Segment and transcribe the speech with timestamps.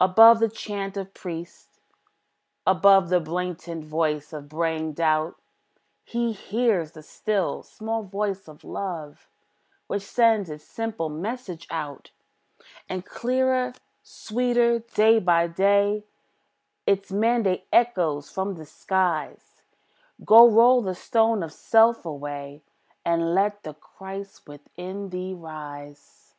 [0.00, 1.78] Above the chant of priests,
[2.66, 5.40] above The blatant voice of braying doubt,
[6.02, 9.28] He hears the still, small voice of Love,
[9.86, 12.10] Which sends its simple message out.
[12.88, 16.02] And clearer, sweeter, day by day,
[16.84, 19.62] Its mandate echoes from the skies,
[20.24, 22.64] "Go roll the stone of self away,
[23.04, 26.34] And let the Christ within thee rise."